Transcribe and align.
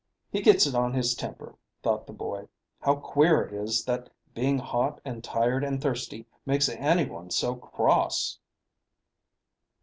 "He 0.31 0.41
gets 0.41 0.65
it 0.65 0.73
on 0.73 0.93
his 0.95 1.13
temper," 1.13 1.53
thought 1.83 2.07
the 2.07 2.11
boy. 2.13 2.47
"How 2.79 2.95
queer 2.95 3.43
it 3.43 3.53
is 3.53 3.85
that 3.85 4.09
being 4.33 4.57
hot 4.57 4.99
and 5.05 5.23
tired 5.23 5.63
and 5.63 5.79
thirsty 5.79 6.25
makes 6.43 6.69
any 6.69 7.05
one 7.05 7.29
so 7.29 7.53
cross." 7.53 8.39